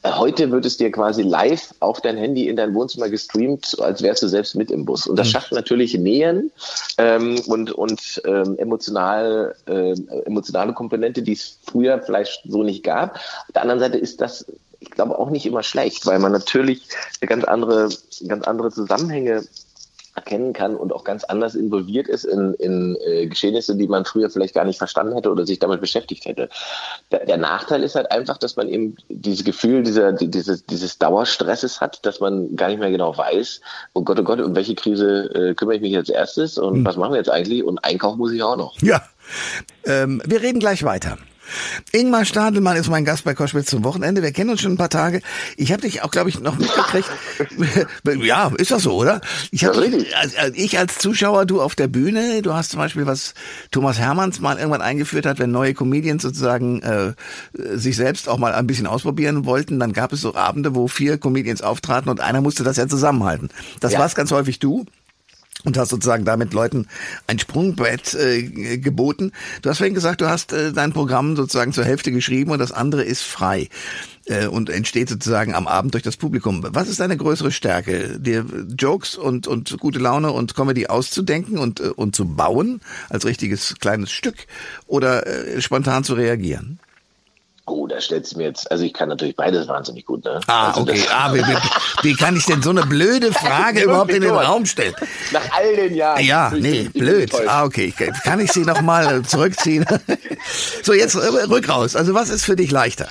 Äh, 0.03 0.13
heute 0.13 0.51
wird 0.51 0.65
es 0.65 0.77
dir 0.77 0.91
quasi 0.91 1.23
live 1.23 1.75
auf 1.81 2.01
dein 2.01 2.17
Handy 2.17 2.49
in 2.49 2.57
dein 2.57 2.75
Wohnzimmer 2.75 3.09
gestreamt, 3.09 3.79
als 3.81 4.03
wärst 4.03 4.23
du 4.23 4.29
selbst 4.29 4.55
mit 4.55 4.71
im 4.71 4.85
Bus. 4.85 5.07
Und 5.07 5.19
das 5.19 5.29
mhm. 5.29 5.33
schafft 5.33 5.53
natürlich 5.53 5.95
Nähen 5.95 6.51
ähm, 6.99 7.41
und, 7.47 7.73
und 7.73 8.23
ähm, 8.25 8.57
emotional, 8.59 9.55
äh, 9.67 9.95
emotionale 10.25 10.73
Komponente, 10.73 11.23
die 11.23 11.33
es 11.33 11.59
früher 11.65 12.01
vielleicht 12.01 12.43
so 12.49 12.63
nicht 12.63 12.83
gab. 12.85 13.17
Auf 13.17 13.53
der 13.55 13.63
anderen 13.63 13.81
Seite 13.81 13.99
ist 13.99 14.21
das 14.21 14.47
ich 14.83 14.91
glaube 14.91 15.17
auch 15.17 15.31
nicht 15.31 15.47
immer 15.47 15.63
schlecht, 15.63 16.07
weil 16.07 16.19
man 16.19 16.33
natürlich 16.33 16.89
ganz 17.21 17.45
andere, 17.45 17.89
ganz 18.27 18.45
andere 18.49 18.73
Zusammenhänge 18.73 19.45
erkennen 20.15 20.53
kann 20.53 20.77
und 20.77 20.93
auch 20.93 21.05
ganz 21.05 21.25
anders 21.25 21.55
involviert 21.55 22.09
ist 22.09 22.25
in, 22.25 22.55
in 22.55 22.97
äh, 23.07 23.27
Geschehnisse, 23.27 23.77
die 23.77 23.89
man 23.89 24.05
früher 24.05 24.29
vielleicht 24.31 24.55
gar 24.55 24.65
nicht 24.65 24.79
verstanden 24.79 25.15
hätte 25.15 25.31
oder 25.31 25.47
sich 25.47 25.59
damit 25.59 25.81
beschäftigt 25.81 26.27
hätte. 26.27 26.49
Der, 27.11 27.25
der 27.25 27.39
Nachteil 27.39 27.83
ist 27.83 27.95
halt 27.95 28.11
einfach, 28.11 28.37
dass 28.37 28.57
man 28.57 28.69
eben 28.69 28.97
dieses 29.09 29.45
Gefühl 29.45 29.83
dieser, 29.83 30.13
dieses, 30.13 30.67
dieses 30.67 30.99
Dauerstresses 30.99 31.81
hat, 31.81 32.05
dass 32.05 32.21
man 32.21 32.55
gar 32.57 32.69
nicht 32.69 32.79
mehr 32.79 32.91
genau 32.91 33.17
weiß, 33.17 33.61
oh 33.95 34.03
Gott, 34.03 34.21
oh 34.21 34.25
Gott, 34.25 34.41
um 34.41 34.55
welche 34.55 34.75
Krise 34.75 35.31
äh, 35.35 35.55
kümmere 35.55 35.77
ich 35.77 35.83
mich 35.83 35.93
jetzt 35.93 36.11
erstes 36.11 36.59
und 36.59 36.77
hm. 36.77 36.85
was 36.85 36.97
machen 36.97 37.13
wir 37.13 37.19
jetzt 37.19 37.31
eigentlich 37.31 37.65
und 37.65 37.83
einkaufen 37.85 38.19
muss 38.19 38.33
ich 38.33 38.43
auch 38.43 38.57
noch. 38.57 38.81
Ja, 38.83 39.03
ähm, 39.85 40.21
wir 40.27 40.43
reden 40.43 40.61
gleich 40.61 40.85
weiter. 40.85 41.17
Ingmar 41.93 42.25
Stadelmann 42.25 42.77
ist 42.77 42.89
mein 42.89 43.05
Gast 43.05 43.25
bei 43.25 43.35
Koschwitz 43.35 43.67
zum 43.67 43.85
Wochenende. 43.85 44.23
Wir 44.23 44.33
kennen 44.33 44.51
uns 44.51 44.61
schon 44.61 44.73
ein 44.73 44.79
paar 44.79 44.91
Tage. 44.91 45.21
Ich 45.57 45.73
habe 45.73 45.83
dich 45.83 46.03
auch, 46.03 46.11
glaube 46.11 46.31
ich, 46.31 46.41
noch 46.41 46.59
mitgekriegt. 46.59 47.11
ja, 48.23 48.51
ist 48.57 48.71
das 48.71 48.85
so, 48.85 48.95
oder? 48.95 49.21
Ich 49.51 49.65
habe 49.65 49.79
als, 50.19 50.35
ich 50.55 50.79
als 50.79 50.99
Zuschauer, 50.99 51.47
du 51.47 51.61
auf 51.61 51.75
der 51.75 51.89
Bühne. 51.89 52.43
Du 52.43 52.55
hast 52.55 52.71
zum 52.71 52.79
Beispiel, 52.79 53.07
was 53.07 53.35
Thomas 53.71 53.99
Hermanns 53.99 54.41
mal 54.41 54.57
irgendwann 54.57 54.83
eingeführt 54.83 55.27
hat, 55.27 55.39
wenn 55.39 55.51
neue 55.51 55.75
Comedians 55.75 56.23
sozusagen 56.23 56.81
äh, 56.83 57.15
sich 57.77 57.97
selbst 57.97 58.29
auch 58.29 58.39
mal 58.39 58.55
ein 58.55 58.67
bisschen 58.67 58.87
ausprobieren 58.87 59.45
wollten, 59.45 59.79
dann 59.79 59.93
gab 59.93 60.13
es 60.13 60.21
so 60.21 60.35
Abende, 60.35 60.75
wo 60.75 60.89
vier 60.89 61.19
Comedians 61.19 61.63
auftraten 61.63 62.11
und 62.11 62.21
einer 62.21 62.41
musste 62.41 62.65
das 62.65 62.77
ja 62.77 62.89
zusammenhalten. 62.89 63.51
Das 63.81 63.93
ja. 63.93 63.99
war's 63.99 64.15
ganz 64.15 64.31
häufig 64.31 64.59
du 64.59 64.87
und 65.65 65.77
hast 65.77 65.91
sozusagen 65.91 66.25
damit 66.25 66.53
Leuten 66.53 66.87
ein 67.27 67.39
Sprungbrett 67.39 68.15
äh, 68.15 68.79
geboten. 68.79 69.33
Du 69.63 69.71
hast 69.71 69.79
vorhin 69.79 69.95
gesagt, 69.95 70.21
du 70.21 70.29
hast 70.29 70.53
äh, 70.53 70.73
dein 70.73 70.93
Programm 70.93 71.37
sozusagen 71.37 71.73
zur 71.73 71.85
Hälfte 71.85 72.13
geschrieben 72.13 72.51
und 72.51 72.59
das 72.59 72.73
andere 72.73 73.03
ist 73.03 73.23
frei 73.23 73.69
äh, 74.27 74.47
und 74.47 74.71
entsteht 74.71 75.09
sozusagen 75.09 75.55
am 75.55 75.67
Abend 75.67 75.95
durch 75.95 76.03
das 76.03 76.17
Publikum. 76.17 76.65
Was 76.69 76.89
ist 76.89 77.01
deine 77.01 77.17
größere 77.17 77.53
Stärke? 77.53 78.19
Dir 78.19 78.45
Jokes 78.77 79.17
und, 79.17 79.47
und 79.47 79.79
gute 79.79 79.99
Laune 79.99 80.33
und 80.33 80.55
Comedy 80.55 80.87
auszudenken 80.87 81.59
und, 81.59 81.81
äh, 81.81 81.89
und 81.89 82.17
zu 82.17 82.25
bauen 82.27 82.81
als 83.09 83.25
richtiges 83.25 83.77
kleines 83.79 84.11
Stück 84.11 84.47
oder 84.87 85.27
äh, 85.27 85.61
spontan 85.61 86.05
zu 86.05 86.15
reagieren? 86.15 86.79
Oh, 87.65 87.87
da 87.87 88.01
stellt 88.01 88.27
sie 88.27 88.37
mir 88.37 88.45
jetzt, 88.45 88.71
also 88.71 88.85
ich 88.85 88.93
kann 88.93 89.09
natürlich 89.09 89.37
beides 89.37 89.69
wahnsinnig 89.69 90.05
gut, 90.05 90.25
ne? 90.25 90.41
Ah, 90.49 90.69
also 90.69 90.81
okay. 90.81 91.05
Ah, 91.11 91.33
wie, 91.33 91.41
wie, 91.41 91.57
wie, 92.03 92.15
kann 92.15 92.37
ich 92.37 92.45
denn 92.45 92.61
so 92.61 92.71
eine 92.71 92.83
blöde 92.83 93.33
Frage 93.33 93.83
überhaupt 93.83 94.13
in 94.13 94.23
den 94.23 94.33
Raum 94.33 94.67
stellen? 94.67 94.95
Nach 95.31 95.49
all 95.53 95.77
den 95.77 95.95
Jahren. 95.95 96.25
Ja, 96.25 96.51
nee, 96.51 96.89
blöd. 96.93 97.33
Ah, 97.47 97.65
okay. 97.65 97.93
Kann 98.25 98.41
ich 98.41 98.51
sie 98.51 98.65
nochmal 98.65 99.23
zurückziehen? 99.23 99.87
so, 100.83 100.93
jetzt 100.93 101.15
äh, 101.15 101.19
rück 101.19 101.69
raus. 101.69 101.95
Also 101.95 102.15
was 102.15 102.31
ist 102.31 102.45
für 102.45 102.57
dich 102.57 102.71
leichter? 102.71 103.09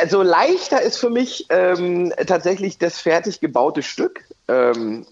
Also 0.00 0.22
leichter 0.22 0.80
ist 0.82 0.98
für 0.98 1.10
mich 1.10 1.46
ähm, 1.48 2.12
tatsächlich 2.26 2.78
das 2.78 3.00
fertig 3.00 3.40
gebaute 3.40 3.82
Stück. 3.82 4.24
Ähm, 4.46 5.06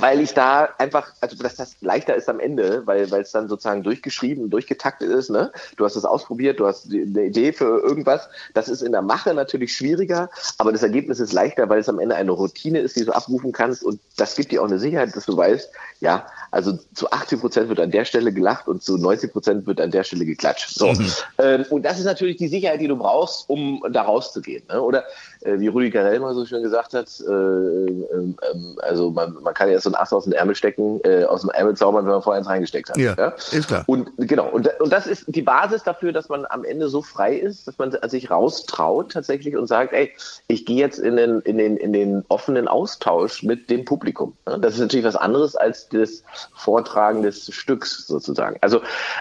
weil 0.00 0.20
ich 0.20 0.34
da 0.34 0.68
einfach, 0.78 1.12
also 1.20 1.36
dass 1.36 1.56
das 1.56 1.76
leichter 1.80 2.14
ist 2.14 2.28
am 2.28 2.40
Ende, 2.40 2.86
weil 2.86 3.10
weil 3.10 3.22
es 3.22 3.32
dann 3.32 3.48
sozusagen 3.48 3.82
durchgeschrieben, 3.82 4.50
durchgetaktet 4.50 5.10
ist. 5.10 5.30
Ne? 5.30 5.52
Du 5.76 5.84
hast 5.84 5.96
es 5.96 6.04
ausprobiert, 6.04 6.60
du 6.60 6.66
hast 6.66 6.90
eine 6.90 7.24
Idee 7.24 7.52
für 7.52 7.80
irgendwas. 7.80 8.28
Das 8.54 8.68
ist 8.68 8.82
in 8.82 8.92
der 8.92 9.02
Mache 9.02 9.34
natürlich 9.34 9.74
schwieriger, 9.74 10.30
aber 10.58 10.72
das 10.72 10.82
Ergebnis 10.82 11.20
ist 11.20 11.32
leichter, 11.32 11.68
weil 11.68 11.80
es 11.80 11.88
am 11.88 11.98
Ende 11.98 12.14
eine 12.14 12.30
Routine 12.30 12.80
ist, 12.80 12.96
die 12.96 13.04
du 13.04 13.12
abrufen 13.12 13.52
kannst 13.52 13.82
und 13.82 14.00
das 14.16 14.36
gibt 14.36 14.52
dir 14.52 14.62
auch 14.62 14.66
eine 14.66 14.78
Sicherheit, 14.78 15.14
dass 15.14 15.26
du 15.26 15.36
weißt, 15.36 15.70
ja, 16.00 16.26
also 16.50 16.78
zu 16.94 17.10
80 17.10 17.40
Prozent 17.40 17.68
wird 17.68 17.80
an 17.80 17.90
der 17.90 18.04
Stelle 18.04 18.32
gelacht 18.32 18.68
und 18.68 18.82
zu 18.82 18.96
90 18.96 19.32
Prozent 19.32 19.66
wird 19.66 19.80
an 19.80 19.90
der 19.90 20.04
Stelle 20.04 20.24
geklatscht. 20.24 20.70
So. 20.70 20.92
Mhm. 20.92 21.12
Ähm, 21.38 21.64
und 21.70 21.82
das 21.82 21.98
ist 21.98 22.04
natürlich 22.04 22.36
die 22.36 22.48
Sicherheit, 22.48 22.80
die 22.80 22.88
du 22.88 22.96
brauchst, 22.96 23.48
um 23.48 23.82
da 23.90 24.02
rauszugehen. 24.02 24.62
Ne? 24.68 24.80
Oder 24.80 25.04
wie 25.44 25.68
Rudi 25.68 25.90
Carell 25.90 26.20
mal 26.20 26.34
so 26.34 26.46
schön 26.46 26.62
gesagt 26.62 26.94
hat, 26.94 27.08
äh, 27.20 27.32
äh, 27.32 28.34
also 28.78 29.10
man, 29.10 29.34
man 29.42 29.52
kann 29.54 29.70
ja 29.70 29.78
so 29.78 29.90
ein 29.90 29.94
Ass 29.94 30.12
aus 30.12 30.24
dem 30.24 30.32
Ärmel 30.32 30.54
stecken, 30.54 31.00
äh, 31.04 31.24
aus 31.24 31.42
dem 31.42 31.50
Ärmel 31.50 31.76
zaubern, 31.76 32.06
wenn 32.06 32.12
man 32.12 32.22
vorher 32.22 32.38
eins 32.38 32.48
reingesteckt 32.48 32.90
hat. 32.90 32.96
Ja, 32.96 33.14
ja? 33.16 33.34
ist 33.52 33.68
klar. 33.68 33.84
Und 33.86 34.10
genau, 34.16 34.48
und, 34.48 34.68
und 34.80 34.92
das 34.92 35.06
ist 35.06 35.24
die 35.26 35.42
Basis 35.42 35.82
dafür, 35.82 36.12
dass 36.12 36.28
man 36.28 36.46
am 36.48 36.64
Ende 36.64 36.88
so 36.88 37.02
frei 37.02 37.34
ist, 37.34 37.68
dass 37.68 37.78
man 37.78 37.96
sich 38.06 38.30
raustraut 38.30 39.12
tatsächlich 39.12 39.56
und 39.56 39.66
sagt, 39.66 39.92
ey, 39.92 40.12
ich 40.48 40.64
gehe 40.64 40.78
jetzt 40.78 40.98
in 40.98 41.16
den, 41.16 41.40
in, 41.40 41.58
den, 41.58 41.76
in 41.76 41.92
den 41.92 42.24
offenen 42.28 42.66
Austausch 42.66 43.42
mit 43.42 43.68
dem 43.68 43.84
Publikum. 43.84 44.36
Ne? 44.46 44.58
Das 44.58 44.74
ist 44.74 44.80
natürlich 44.80 45.04
was 45.04 45.16
anderes 45.16 45.56
als 45.56 45.88
das 45.90 46.22
Vortragen 46.54 47.22
des 47.22 47.52
Stücks 47.54 48.06
sozusagen. 48.06 48.56
Also 48.62 48.80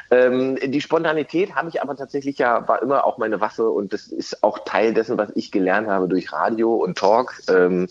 ähm, 0.09 0.57
die 0.63 0.81
Spontanität 0.81 1.55
habe 1.55 1.69
ich 1.69 1.81
aber 1.81 1.95
tatsächlich 1.95 2.37
ja, 2.37 2.65
war 2.67 2.81
immer 2.81 3.05
auch 3.05 3.17
meine 3.17 3.41
Waffe 3.41 3.69
und 3.69 3.91
das 3.91 4.07
ist 4.07 4.43
auch 4.43 4.59
Teil 4.59 4.93
dessen, 4.93 5.17
was 5.17 5.29
ich 5.35 5.51
gelernt 5.51 5.87
habe 5.87 6.12
durch 6.13 6.31
Radio 6.31 6.75
und 6.75 6.97
Talk. 6.97 7.41
Ähm, 7.49 7.87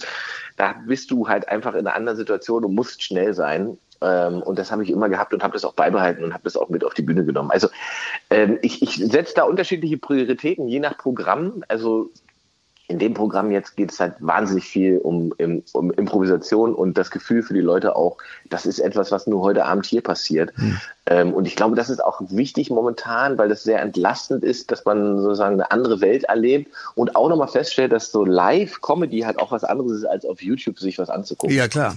da 0.56 0.74
bist 0.86 1.10
du 1.10 1.28
halt 1.28 1.48
einfach 1.48 1.74
in 1.74 1.86
einer 1.86 1.96
anderen 1.96 2.16
Situation 2.16 2.64
und 2.64 2.74
musst 2.74 3.02
schnell 3.02 3.34
sein. 3.34 3.78
Ähm, 4.00 4.42
und 4.42 4.58
das 4.58 4.70
habe 4.70 4.82
ich 4.82 4.90
immer 4.90 5.08
gehabt 5.08 5.34
und 5.34 5.42
habe 5.42 5.54
das 5.54 5.64
auch 5.64 5.74
beibehalten 5.74 6.24
und 6.24 6.32
habe 6.32 6.44
das 6.44 6.56
auch 6.56 6.68
mit 6.68 6.84
auf 6.84 6.94
die 6.94 7.02
Bühne 7.02 7.24
genommen. 7.24 7.50
Also 7.50 7.68
ähm, 8.30 8.58
ich, 8.62 8.82
ich 8.82 8.96
setze 8.96 9.34
da 9.34 9.42
unterschiedliche 9.44 9.98
Prioritäten 9.98 10.68
je 10.68 10.80
nach 10.80 10.96
Programm. 10.96 11.64
Also 11.68 12.10
in 12.92 12.98
dem 12.98 13.14
Programm 13.14 13.50
jetzt 13.50 13.74
geht 13.76 13.90
es 13.90 13.98
halt 13.98 14.14
wahnsinnig 14.20 14.64
viel 14.64 14.98
um, 14.98 15.32
um, 15.72 15.90
Improvisation 15.92 16.74
und 16.74 16.98
das 16.98 17.10
Gefühl 17.10 17.42
für 17.42 17.54
die 17.54 17.60
Leute 17.60 17.96
auch, 17.96 18.18
das 18.50 18.66
ist 18.66 18.80
etwas, 18.80 19.10
was 19.10 19.26
nur 19.26 19.40
heute 19.40 19.64
Abend 19.64 19.86
hier 19.86 20.02
passiert. 20.02 20.52
Mhm. 20.58 20.78
Ähm, 21.06 21.32
und 21.32 21.46
ich 21.46 21.56
glaube, 21.56 21.74
das 21.74 21.88
ist 21.88 22.04
auch 22.04 22.20
wichtig 22.28 22.68
momentan, 22.68 23.38
weil 23.38 23.48
das 23.48 23.64
sehr 23.64 23.80
entlastend 23.80 24.44
ist, 24.44 24.70
dass 24.70 24.84
man 24.84 25.16
sozusagen 25.22 25.54
eine 25.54 25.70
andere 25.70 26.02
Welt 26.02 26.24
erlebt 26.24 26.70
und 26.94 27.16
auch 27.16 27.30
nochmal 27.30 27.48
feststellt, 27.48 27.92
dass 27.92 28.12
so 28.12 28.26
Live-Comedy 28.26 29.20
halt 29.20 29.38
auch 29.38 29.50
was 29.52 29.64
anderes 29.64 29.92
ist, 29.92 30.04
als 30.04 30.26
auf 30.26 30.42
YouTube 30.42 30.78
sich 30.78 30.98
was 30.98 31.08
anzugucken. 31.08 31.56
Ja, 31.56 31.68
klar. 31.68 31.96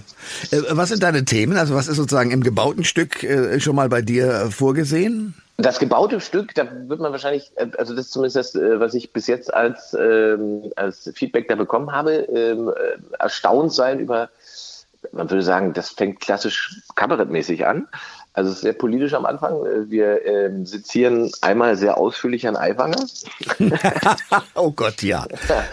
Äh, 0.50 0.62
was 0.70 0.88
sind 0.88 1.02
deine 1.02 1.26
Themen? 1.26 1.58
Also 1.58 1.74
was 1.74 1.88
ist 1.88 1.96
sozusagen 1.96 2.30
im 2.30 2.42
gebauten 2.42 2.84
Stück 2.84 3.22
äh, 3.22 3.60
schon 3.60 3.76
mal 3.76 3.90
bei 3.90 4.00
dir 4.00 4.48
vorgesehen? 4.50 5.34
Das 5.58 5.78
gebaute 5.78 6.20
Stück, 6.20 6.54
da 6.54 6.66
wird 6.70 7.00
man 7.00 7.12
wahrscheinlich, 7.12 7.50
äh, 7.56 7.70
also 7.78 7.94
das 7.94 8.06
ist 8.06 8.12
zumindest 8.12 8.36
das, 8.36 8.54
äh, 8.54 8.78
was 8.78 8.92
ich 8.94 9.12
bis 9.12 9.26
jetzt 9.26 9.52
als, 9.52 9.96
ähm, 9.98 10.70
als 10.76 11.10
Feedback 11.14 11.48
da 11.48 11.54
bekommen 11.54 11.92
habe, 11.92 12.12
ähm, 12.12 12.68
äh, 12.68 12.98
erstaunt 13.18 13.72
sein 13.72 13.98
über, 13.98 14.28
man 15.12 15.30
würde 15.30 15.42
sagen, 15.42 15.72
das 15.72 15.90
fängt 15.90 16.20
klassisch 16.20 16.82
kabarettmäßig 16.94 17.66
an. 17.66 17.88
Also 18.36 18.50
es 18.50 18.56
ist 18.56 18.62
sehr 18.64 18.74
politisch 18.74 19.14
am 19.14 19.24
Anfang. 19.24 19.62
Wir 19.88 20.26
ähm, 20.26 20.66
sezieren 20.66 21.32
einmal 21.40 21.74
sehr 21.76 21.96
ausführlich 21.96 22.46
an 22.46 22.54
Aiwanger. 22.54 23.06
oh 24.54 24.70
Gott, 24.72 25.02
ja. 25.02 25.26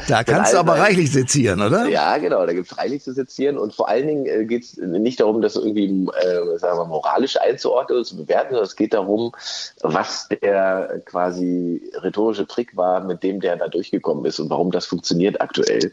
Da 0.07 0.23
kannst 0.23 0.53
du 0.53 0.59
aber 0.59 0.79
reichlich 0.79 1.11
sezieren, 1.11 1.61
oder? 1.61 1.87
Ja, 1.89 2.17
genau. 2.19 2.45
Da 2.45 2.53
gibt 2.53 2.71
es 2.71 2.77
reichlich 2.77 3.03
zu 3.03 3.11
sezieren. 3.11 3.57
Und 3.57 3.73
vor 3.73 3.89
allen 3.89 4.07
Dingen 4.07 4.25
äh, 4.27 4.45
geht 4.45 4.63
es 4.63 4.77
nicht 4.77 5.19
darum, 5.19 5.41
das 5.41 5.57
irgendwie 5.57 6.07
äh, 6.07 6.57
sagen 6.57 6.79
wir, 6.79 6.85
moralisch 6.85 7.35
einzuordnen 7.35 7.97
oder 7.97 8.05
zu 8.05 8.15
bewerten, 8.15 8.51
sondern 8.51 8.65
es 8.65 8.77
geht 8.77 8.93
darum, 8.93 9.33
was 9.81 10.29
der 10.29 11.01
quasi 11.03 11.81
rhetorische 11.95 12.47
Trick 12.47 12.77
war, 12.77 13.03
mit 13.03 13.23
dem 13.23 13.41
der 13.41 13.57
da 13.57 13.67
durchgekommen 13.67 14.23
ist 14.23 14.39
und 14.39 14.49
warum 14.49 14.71
das 14.71 14.85
funktioniert 14.85 15.41
aktuell. 15.41 15.91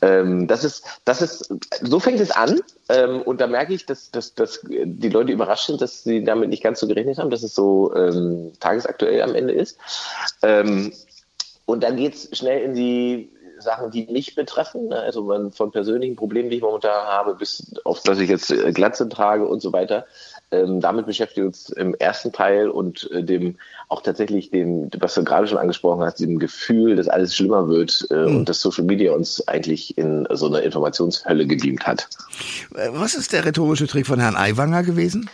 Ähm, 0.00 0.46
das 0.46 0.62
ist, 0.62 0.84
das 1.04 1.22
ist, 1.22 1.52
so 1.80 1.98
fängt 1.98 2.20
es 2.20 2.30
an. 2.30 2.60
Ähm, 2.88 3.22
und 3.22 3.40
da 3.40 3.46
merke 3.46 3.74
ich, 3.74 3.86
dass, 3.86 4.10
dass, 4.10 4.34
dass 4.34 4.60
die 4.62 5.08
Leute 5.08 5.32
überrascht 5.32 5.66
sind, 5.66 5.80
dass 5.80 6.03
sie 6.04 6.24
damit 6.24 6.50
nicht 6.50 6.62
ganz 6.62 6.80
so 6.80 6.86
gerechnet 6.86 7.18
haben, 7.18 7.30
dass 7.30 7.42
es 7.42 7.54
so 7.54 7.94
ähm, 7.94 8.52
tagesaktuell 8.60 9.22
am 9.22 9.34
Ende 9.34 9.54
ist. 9.54 9.78
Ähm, 10.42 10.92
und 11.66 11.82
dann 11.82 11.96
geht 11.96 12.14
es 12.14 12.36
schnell 12.36 12.62
in 12.62 12.74
die 12.74 13.30
Sachen, 13.58 13.90
die 13.90 14.06
mich 14.10 14.34
betreffen. 14.34 14.88
Ne? 14.88 14.96
Also 15.00 15.50
von 15.50 15.70
persönlichen 15.70 16.16
Problemen, 16.16 16.50
die 16.50 16.56
ich 16.56 16.62
momentan 16.62 17.06
habe, 17.06 17.34
bis 17.34 17.74
auf 17.84 18.02
dass 18.02 18.18
ich 18.18 18.28
jetzt 18.28 18.50
äh, 18.50 18.72
Glatze 18.72 19.08
trage 19.08 19.46
und 19.46 19.60
so 19.60 19.72
weiter. 19.72 20.06
Ähm, 20.50 20.80
damit 20.80 21.06
beschäftigen 21.06 21.44
wir 21.44 21.48
uns 21.48 21.70
im 21.70 21.94
ersten 21.94 22.32
Teil 22.32 22.68
und 22.68 23.10
äh, 23.10 23.22
dem 23.22 23.56
auch 23.88 24.02
tatsächlich 24.02 24.50
dem, 24.50 24.90
was 24.98 25.14
du 25.14 25.24
gerade 25.24 25.46
schon 25.48 25.58
angesprochen 25.58 26.04
hast, 26.04 26.20
dem 26.20 26.38
Gefühl, 26.38 26.96
dass 26.96 27.08
alles 27.08 27.34
schlimmer 27.34 27.68
wird 27.68 28.06
äh, 28.10 28.14
mhm. 28.14 28.36
und 28.36 28.48
dass 28.48 28.60
Social 28.60 28.84
Media 28.84 29.12
uns 29.12 29.46
eigentlich 29.48 29.96
in 29.98 30.26
so 30.30 30.46
eine 30.46 30.60
Informationshölle 30.60 31.46
gebeamt 31.46 31.86
hat. 31.86 32.08
Äh, 32.74 32.90
was 32.92 33.14
ist 33.14 33.32
der 33.32 33.44
rhetorische 33.44 33.86
Trick 33.86 34.06
von 34.06 34.20
Herrn 34.20 34.36
Aiwanger 34.36 34.82
gewesen? 34.82 35.28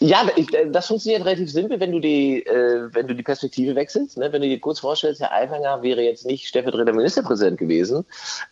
Ja, 0.00 0.26
äh, 0.36 0.70
das 0.70 0.86
funktioniert 0.86 1.24
relativ 1.24 1.50
simpel, 1.50 1.80
wenn 1.80 1.92
du 1.92 2.00
die, 2.00 2.44
äh, 2.46 2.88
wenn 2.92 3.06
du 3.06 3.14
die 3.14 3.22
Perspektive 3.22 3.74
wechselst. 3.74 4.16
Ne? 4.18 4.32
Wenn 4.32 4.42
du 4.42 4.48
dir 4.48 4.60
kurz 4.60 4.80
vorstellst, 4.80 5.20
Herr 5.20 5.32
Aiwanger 5.32 5.82
wäre 5.82 6.02
jetzt 6.02 6.26
nicht 6.26 6.46
stellvertretender 6.46 6.94
Ministerpräsident 6.94 7.58
gewesen 7.58 8.04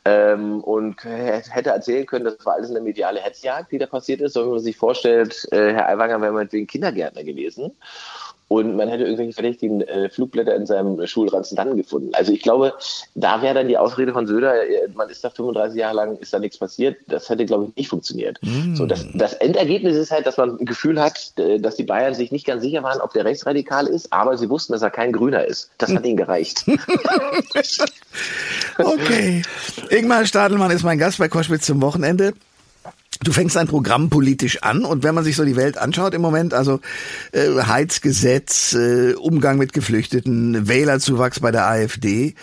ähm, 0.04 0.62
und 0.62 1.04
hätte 1.04 1.70
erzählen 1.70 2.06
können, 2.06 2.24
das 2.24 2.44
war 2.44 2.54
alles 2.54 2.70
eine 2.70 2.80
mediale 2.80 3.20
Hetzjagd, 3.20 3.72
die 3.72 3.78
da 3.78 3.86
passiert 3.86 4.20
ist, 4.20 4.34
sondern 4.34 4.50
wenn 4.50 4.56
man 4.56 4.64
sich 4.64 4.76
vorstellt, 4.76 5.48
äh, 5.52 5.72
Herr 5.72 5.88
Aiwanger 5.88 6.20
wäre 6.20 6.32
meinetwegen 6.32 6.66
Kindergärtner 6.66 7.24
gewesen 7.24 7.76
und 8.49 8.76
man 8.76 8.88
hätte 8.88 9.05
irgendwelche 9.05 9.35
verdächtigen 9.35 9.83
äh, 9.83 10.09
Flugblätter 10.09 10.57
in 10.57 10.67
seinem 10.67 11.07
Schulranzen 11.07 11.57
dann 11.57 11.76
gefunden. 11.76 12.14
Also 12.14 12.33
ich 12.33 12.43
glaube, 12.43 12.73
da 13.14 13.43
wäre 13.43 13.55
dann 13.55 13.69
die 13.69 13.76
Ausrede 13.76 14.12
von 14.12 14.26
Söder, 14.26 14.67
äh, 14.67 14.88
man 14.95 15.11
ist 15.11 15.23
da 15.23 15.31
35 15.31 15.78
Jahre 15.78 15.95
lang, 15.97 16.17
ist 16.17 16.33
da 16.33 16.38
nichts 16.38 16.57
passiert. 16.59 16.97
Das 17.09 17.28
hätte, 17.28 17.45
glaube 17.45 17.67
ich, 17.69 17.76
nicht 17.76 17.88
funktioniert. 17.88 18.38
Mm. 18.43 18.75
So, 18.75 18.87
das, 18.87 19.07
das 19.14 19.35
Endergebnis 19.35 19.97
ist 19.97 20.11
halt, 20.11 20.26
dass 20.26 20.38
man 20.38 20.59
ein 20.59 20.64
Gefühl 20.64 21.00
hat, 21.00 21.33
dass 21.61 21.76
die 21.76 21.85
Bayern 21.85 22.14
sich 22.14 22.33
nicht 22.33 22.47
ganz 22.47 22.62
sicher 22.62 22.83
waren, 22.83 23.00
ob 23.00 23.12
der 23.12 23.25
rechtsradikal 23.25 23.87
ist, 23.87 24.12
aber 24.12 24.37
sie 24.38 24.49
wussten, 24.49 24.73
dass 24.73 24.83
er 24.83 24.90
kein 24.90 25.12
Grüner 25.12 25.45
ist. 25.45 25.71
Das 25.78 25.95
hat 25.95 26.05
ihnen 26.07 26.17
gereicht. 26.17 26.64
okay. 28.78 29.43
Ingmar 29.90 30.25
Stadelmann 30.26 30.71
ist 30.71 30.85
mein 30.85 30.99
Gast 30.99 31.19
bei 31.19 31.28
Koschwitz 31.28 31.67
zum 31.67 31.83
Wochenende. 31.83 32.33
Du 33.25 33.32
fängst 33.32 33.56
ein 33.56 33.66
Programm 33.66 34.10
politisch 34.10 34.62
an 34.62 34.84
und 34.84 35.02
wenn 35.02 35.14
man 35.14 35.25
sich 35.25 35.34
so 35.34 35.44
die 35.44 35.56
Welt 35.56 35.76
anschaut 35.76 36.14
im 36.14 36.22
Moment, 36.22 36.54
also 36.54 36.80
äh, 37.32 37.50
Heizgesetz, 37.62 38.75
äh, 38.75 39.14
Umgang 39.14 39.58
mit 39.58 39.72
Geflüchteten, 39.72 40.68
Wählerzuwachs 40.68 41.40
bei 41.40 41.50
der 41.50 41.66
AfD, 41.66 42.34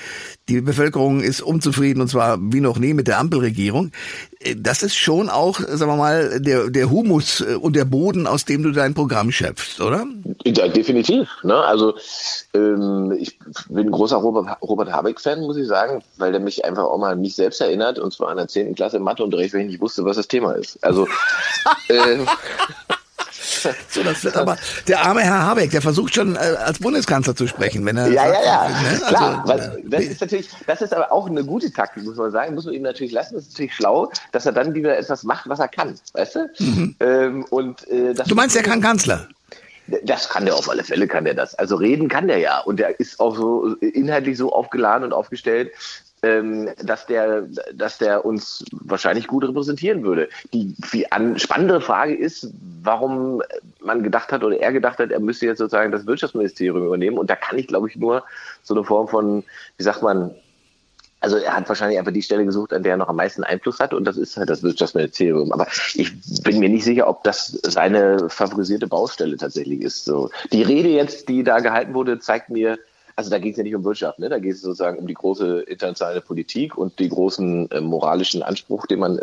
die 0.47 0.61
Bevölkerung 0.61 1.21
ist 1.21 1.41
unzufrieden 1.41 2.01
und 2.01 2.07
zwar 2.07 2.37
wie 2.39 2.61
noch 2.61 2.77
nie 2.77 2.93
mit 2.93 3.07
der 3.07 3.19
Ampelregierung. 3.19 3.91
Äh, 4.39 4.55
das 4.57 4.83
ist 4.83 4.95
schon 4.95 5.29
auch, 5.29 5.59
sagen 5.59 5.91
wir 5.91 5.95
mal, 5.95 6.41
der, 6.41 6.69
der 6.69 6.89
Humus 6.89 7.41
äh, 7.41 7.55
und 7.55 7.75
der 7.75 7.85
Boden, 7.85 8.27
aus 8.27 8.45
dem 8.45 8.61
du 8.61 8.71
dein 8.71 8.93
Programm 8.93 9.31
schöpfst, 9.31 9.79
oder? 9.81 10.05
Ja, 10.43 10.67
definitiv. 10.67 11.29
Ne? 11.43 11.55
Also 11.55 11.95
ähm, 12.53 13.15
ich 13.17 13.39
bin 13.69 13.87
ein 13.87 13.91
großer 13.91 14.17
Robert, 14.17 14.57
Robert 14.61 14.91
Habeck-Fan, 14.91 15.41
muss 15.41 15.57
ich 15.57 15.67
sagen, 15.67 16.03
weil 16.17 16.31
der 16.31 16.41
mich 16.41 16.65
einfach 16.65 16.83
auch 16.83 16.97
mal 16.97 17.13
an 17.13 17.21
mich 17.21 17.35
selbst 17.35 17.61
erinnert 17.61 17.97
und 17.97 18.13
zwar 18.13 18.29
an 18.29 18.37
der 18.37 18.47
10. 18.47 18.75
Klasse 18.75 18.99
Matheunterricht, 18.99 19.53
wenn 19.53 19.61
ich 19.61 19.67
nicht 19.67 19.81
wusste, 19.81 20.03
was 20.05 20.17
das 20.17 20.27
Thema 20.27 20.51
ist. 20.51 20.64
Also 20.81 21.07
äh, 21.89 22.17
so, 23.89 24.03
das 24.03 24.23
wird 24.23 24.35
aber 24.37 24.57
der 24.87 25.01
arme 25.01 25.21
Herr 25.21 25.41
Habeck, 25.43 25.71
der 25.71 25.81
versucht 25.81 26.15
schon 26.15 26.35
äh, 26.35 26.39
als 26.39 26.79
Bundeskanzler 26.79 27.35
zu 27.35 27.47
sprechen, 27.47 27.85
wenn 27.85 27.97
er. 27.97 28.07
Ja, 28.09 28.27
sagt, 28.27 28.45
ja, 28.45 28.45
ja. 28.45 28.69
Ne? 28.69 28.89
Also, 28.89 29.05
Klar, 29.07 29.43
weil, 29.45 29.83
das 29.85 30.03
ist 30.03 30.21
natürlich, 30.21 30.49
das 30.67 30.81
ist 30.81 30.93
aber 30.93 31.11
auch 31.11 31.27
eine 31.27 31.43
gute 31.43 31.71
Taktik, 31.71 32.03
muss 32.03 32.17
man 32.17 32.31
sagen. 32.31 32.55
Muss 32.55 32.65
man 32.65 32.73
ihm 32.73 32.83
natürlich 32.83 33.13
lassen. 33.13 33.35
Das 33.35 33.43
ist 33.43 33.53
natürlich 33.53 33.75
schlau, 33.75 34.11
dass 34.31 34.45
er 34.45 34.51
dann 34.51 34.73
wieder 34.73 34.97
etwas 34.97 35.23
macht, 35.23 35.47
was 35.49 35.59
er 35.59 35.67
kann, 35.67 35.95
weißt 36.13 36.35
du? 36.35 36.49
Mhm. 36.59 36.95
Ähm, 36.99 37.45
und, 37.49 37.87
äh, 37.87 38.13
das 38.13 38.27
du 38.27 38.35
meinst, 38.35 38.55
er 38.55 38.63
kann 38.63 38.81
Kanzler? 38.81 39.27
Das 40.03 40.29
kann 40.29 40.45
der 40.45 40.55
auf 40.55 40.67
alle 40.67 40.83
Fälle, 40.83 41.07
kann 41.07 41.25
der 41.25 41.35
das. 41.35 41.53
Also 41.55 41.75
reden 41.75 42.07
kann 42.07 42.27
der 42.27 42.39
ja. 42.39 42.59
Und 42.59 42.79
der 42.79 42.99
ist 42.99 43.19
auch 43.19 43.35
so 43.35 43.75
inhaltlich 43.75 44.37
so 44.37 44.51
aufgeladen 44.51 45.03
und 45.03 45.13
aufgestellt, 45.13 45.71
ähm, 46.25 46.69
dass 46.83 47.05
der, 47.05 47.43
dass 47.73 47.99
der 47.99 48.25
uns 48.25 48.65
wahrscheinlich 48.71 49.27
gut 49.27 49.43
repräsentieren 49.43 50.03
würde. 50.03 50.27
Die 50.53 50.75
viel 50.83 51.05
an, 51.11 51.37
spannendere 51.37 51.81
Frage 51.81 52.15
ist, 52.15 52.51
warum 52.81 53.43
man 53.79 54.01
gedacht 54.01 54.31
hat 54.31 54.43
oder 54.43 54.59
er 54.59 54.73
gedacht 54.73 54.97
hat, 54.97 55.11
er 55.11 55.19
müsste 55.19 55.45
jetzt 55.45 55.59
sozusagen 55.59 55.91
das 55.91 56.07
Wirtschaftsministerium 56.07 56.83
übernehmen. 56.83 57.19
Und 57.19 57.29
da 57.29 57.35
kann 57.35 57.59
ich, 57.59 57.67
glaube 57.67 57.89
ich, 57.89 57.95
nur 57.95 58.23
so 58.63 58.73
eine 58.73 58.83
Form 58.83 59.07
von, 59.07 59.43
wie 59.77 59.83
sagt 59.83 60.01
man, 60.01 60.33
also 61.19 61.37
er 61.37 61.55
hat 61.55 61.69
wahrscheinlich 61.69 61.99
einfach 61.99 62.11
die 62.11 62.23
Stelle 62.23 62.45
gesucht, 62.45 62.73
an 62.73 62.81
der 62.81 62.93
er 62.93 62.97
noch 62.97 63.09
am 63.09 63.15
meisten 63.15 63.43
Einfluss 63.43 63.79
hat 63.79 63.93
und 63.93 64.05
das 64.05 64.17
ist 64.17 64.37
halt 64.37 64.49
das 64.49 64.63
Wirtschaftsministerium. 64.63 65.51
Aber 65.51 65.67
ich 65.93 66.11
bin 66.43 66.59
mir 66.59 66.69
nicht 66.69 66.83
sicher, 66.83 67.07
ob 67.07 67.23
das 67.23 67.59
seine 67.63 68.29
favorisierte 68.29 68.87
Baustelle 68.87 69.37
tatsächlich 69.37 69.81
ist. 69.81 70.05
So 70.05 70.31
die 70.51 70.63
Rede 70.63 70.89
jetzt, 70.89 71.29
die 71.29 71.43
da 71.43 71.59
gehalten 71.59 71.93
wurde, 71.93 72.19
zeigt 72.19 72.49
mir, 72.49 72.79
also 73.15 73.29
da 73.29 73.39
geht 73.39 73.51
es 73.51 73.57
ja 73.57 73.63
nicht 73.63 73.75
um 73.75 73.83
Wirtschaft, 73.85 74.19
ne? 74.19 74.29
da 74.29 74.39
geht 74.39 74.55
es 74.55 74.61
sozusagen 74.61 74.99
um 74.99 75.07
die 75.07 75.13
große 75.13 75.61
internationale 75.61 76.21
Politik 76.21 76.77
und 76.77 76.99
die 76.99 77.09
großen 77.09 77.71
äh, 77.71 77.81
moralischen 77.81 78.43
Anspruch, 78.43 78.85
den 78.87 78.99
man 78.99 79.19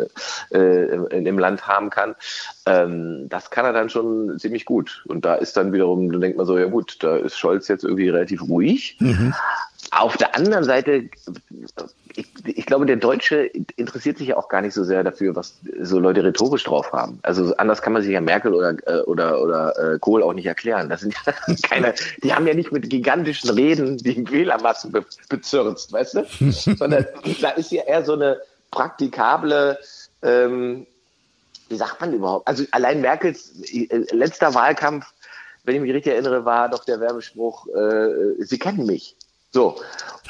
äh, 0.51 0.85
in, 0.85 1.25
im 1.25 1.37
Land 1.37 1.67
haben 1.67 1.89
kann. 1.89 2.15
Ähm, 2.65 3.27
das 3.29 3.51
kann 3.51 3.65
er 3.65 3.73
dann 3.73 3.89
schon 3.89 4.39
ziemlich 4.39 4.65
gut. 4.65 5.03
Und 5.07 5.25
da 5.25 5.35
ist 5.35 5.57
dann 5.57 5.73
wiederum, 5.73 6.11
dann 6.11 6.21
denkt 6.21 6.37
man 6.37 6.47
so, 6.47 6.57
ja 6.57 6.65
gut, 6.65 6.97
da 7.03 7.17
ist 7.17 7.37
Scholz 7.37 7.67
jetzt 7.67 7.83
irgendwie 7.83 8.09
relativ 8.09 8.41
ruhig. 8.41 8.97
Mhm. 8.99 9.33
Auf 9.95 10.17
der 10.17 10.35
anderen 10.35 10.63
Seite, 10.63 11.09
ich, 12.15 12.27
ich, 12.45 12.65
glaube, 12.65 12.85
der 12.85 12.95
Deutsche 12.95 13.45
interessiert 13.75 14.17
sich 14.17 14.29
ja 14.29 14.37
auch 14.37 14.49
gar 14.49 14.61
nicht 14.61 14.73
so 14.73 14.83
sehr 14.83 15.03
dafür, 15.03 15.35
was 15.35 15.59
so 15.81 15.99
Leute 15.99 16.23
rhetorisch 16.23 16.63
drauf 16.63 16.91
haben. 16.91 17.19
Also 17.21 17.55
anders 17.57 17.81
kann 17.81 17.93
man 17.93 18.01
sich 18.01 18.11
ja 18.11 18.21
Merkel 18.21 18.53
oder 18.53 18.75
äh, 18.87 19.01
oder 19.01 19.41
oder 19.41 19.93
äh, 19.93 19.99
Kohl 19.99 20.23
auch 20.23 20.33
nicht 20.33 20.45
erklären. 20.45 20.89
Das 20.89 21.01
sind 21.01 21.15
ja 21.25 21.33
keine, 21.63 21.93
die 22.23 22.33
haben 22.33 22.47
ja 22.47 22.53
nicht 22.53 22.71
mit 22.71 22.89
gigantischen 22.89 23.49
Reden 23.51 23.97
die 23.97 24.29
Wählermassen 24.29 24.91
be 24.91 25.05
bezirzt, 25.29 25.91
weißt 25.93 26.15
du? 26.15 26.51
Sondern 26.51 27.05
da 27.41 27.49
ist 27.51 27.71
ja 27.71 27.83
eher 27.83 28.03
so 28.03 28.13
eine 28.13 28.41
praktikable 28.71 29.77
ähm, 30.23 30.87
wie 31.69 31.77
sagt 31.77 31.99
man 32.01 32.13
überhaupt? 32.13 32.47
Also 32.47 32.63
allein 32.71 33.01
Merkels 33.01 33.51
äh, 33.71 34.05
letzter 34.11 34.53
Wahlkampf, 34.53 35.05
wenn 35.63 35.75
ich 35.75 35.81
mich 35.81 35.93
richtig 35.93 36.13
erinnere, 36.13 36.45
war 36.45 36.69
doch 36.69 36.85
der 36.85 36.99
Werbespruch, 36.99 37.67
äh, 37.67 38.43
Sie 38.43 38.59
kennen 38.59 38.85
mich. 38.85 39.15
So. 39.53 39.75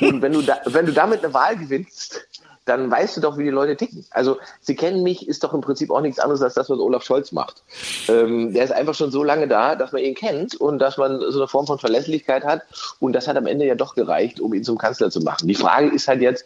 Und 0.01 0.21
wenn 0.21 0.33
du, 0.33 0.41
da, 0.41 0.59
wenn 0.65 0.85
du 0.85 0.91
damit 0.91 1.23
eine 1.23 1.33
Wahl 1.33 1.57
gewinnst, 1.57 2.27
dann 2.65 2.89
weißt 2.89 3.17
du 3.17 3.21
doch, 3.21 3.37
wie 3.37 3.43
die 3.43 3.49
Leute 3.49 3.75
ticken. 3.75 4.05
Also, 4.11 4.37
sie 4.61 4.75
kennen 4.75 5.03
mich, 5.03 5.27
ist 5.27 5.43
doch 5.43 5.53
im 5.53 5.61
Prinzip 5.61 5.91
auch 5.91 6.01
nichts 6.01 6.19
anderes 6.19 6.41
als 6.41 6.53
das, 6.53 6.69
was 6.69 6.79
Olaf 6.79 7.03
Scholz 7.03 7.31
macht. 7.31 7.61
Ähm, 8.07 8.53
der 8.53 8.63
ist 8.63 8.71
einfach 8.71 8.95
schon 8.95 9.11
so 9.11 9.23
lange 9.23 9.47
da, 9.47 9.75
dass 9.75 9.91
man 9.91 10.01
ihn 10.01 10.15
kennt 10.15 10.55
und 10.55 10.79
dass 10.79 10.97
man 10.97 11.19
so 11.19 11.39
eine 11.39 11.47
Form 11.47 11.67
von 11.67 11.79
Verlässlichkeit 11.79 12.45
hat. 12.45 12.61
Und 12.99 13.13
das 13.13 13.27
hat 13.27 13.35
am 13.35 13.47
Ende 13.47 13.65
ja 13.65 13.75
doch 13.75 13.95
gereicht, 13.95 14.39
um 14.39 14.53
ihn 14.53 14.63
zum 14.63 14.77
Kanzler 14.77 15.11
zu 15.11 15.21
machen. 15.21 15.47
Die 15.47 15.55
Frage 15.55 15.89
ist 15.89 16.07
halt 16.07 16.21
jetzt, 16.21 16.45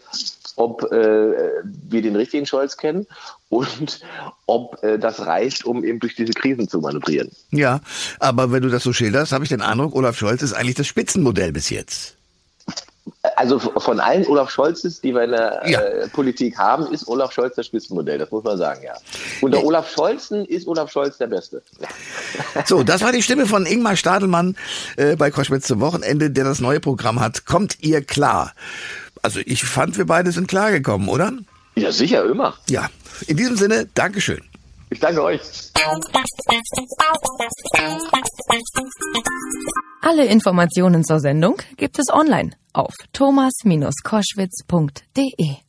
ob 0.55 0.91
äh, 0.91 1.61
wir 1.63 2.01
den 2.01 2.15
richtigen 2.15 2.47
Scholz 2.47 2.77
kennen 2.77 3.05
und 3.49 3.99
ob 4.47 4.83
äh, 4.83 4.97
das 4.97 5.23
reicht, 5.23 5.65
um 5.65 5.83
eben 5.83 5.99
durch 5.99 6.15
diese 6.15 6.33
Krisen 6.33 6.67
zu 6.67 6.79
manövrieren. 6.79 7.29
Ja, 7.51 7.81
aber 8.19 8.51
wenn 8.51 8.63
du 8.63 8.69
das 8.69 8.81
so 8.81 8.91
schilderst, 8.91 9.33
habe 9.33 9.43
ich 9.43 9.49
den 9.49 9.61
Eindruck, 9.61 9.93
Olaf 9.93 10.17
Scholz 10.17 10.41
ist 10.41 10.53
eigentlich 10.53 10.75
das 10.75 10.87
Spitzenmodell 10.87 11.51
bis 11.51 11.69
jetzt 11.69 12.16
also 13.37 13.59
von 13.59 13.99
allen 13.99 14.25
Olaf 14.25 14.49
Scholzes, 14.49 14.99
die 14.99 15.13
wir 15.13 15.23
in 15.23 15.31
der 15.31 15.61
ja. 15.67 15.79
äh, 15.79 16.07
Politik 16.09 16.57
haben, 16.57 16.91
ist 16.91 17.07
Olaf 17.07 17.31
Scholz 17.31 17.55
das 17.55 17.67
Spitzenmodell, 17.67 18.17
das 18.17 18.31
muss 18.31 18.43
man 18.43 18.57
sagen, 18.57 18.81
ja. 18.83 18.95
Unter 19.41 19.63
Olaf 19.63 19.91
Scholzen 19.91 20.43
ist 20.45 20.67
Olaf 20.67 20.91
Scholz 20.91 21.19
der 21.19 21.27
Beste. 21.27 21.61
So, 22.65 22.81
das 22.83 23.01
war 23.01 23.11
die 23.11 23.21
Stimme 23.21 23.45
von 23.45 23.67
Ingmar 23.67 23.95
Stadelmann 23.95 24.55
äh, 24.95 25.15
bei 25.15 25.29
Koschwitz 25.29 25.67
zum 25.67 25.79
Wochenende, 25.81 26.31
der 26.31 26.45
das 26.45 26.59
neue 26.59 26.79
Programm 26.79 27.19
hat. 27.19 27.45
Kommt 27.45 27.77
ihr 27.81 28.03
klar? 28.03 28.53
Also 29.21 29.39
ich 29.45 29.63
fand, 29.63 29.99
wir 29.99 30.07
beide 30.07 30.31
sind 30.31 30.47
klargekommen, 30.47 31.07
oder? 31.07 31.31
Ja, 31.75 31.91
sicher, 31.91 32.25
immer. 32.25 32.55
Ja, 32.67 32.89
in 33.27 33.37
diesem 33.37 33.55
Sinne, 33.55 33.87
Dankeschön. 33.93 34.41
Ich 34.89 34.99
danke 34.99 35.23
euch. 35.23 35.41
Alle 40.01 40.25
Informationen 40.25 41.03
zur 41.03 41.19
Sendung 41.19 41.61
gibt 41.75 41.99
es 41.99 42.09
online 42.11 42.51
auf 42.73 42.93
thomas-koschwitz.de. 43.11 45.66